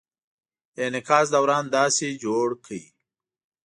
د 0.73 0.75
انعکاس 0.87 1.27
دوران 1.35 1.65
داسې 1.77 2.07
جوړ 2.23 2.47
کړئ: 2.65 2.83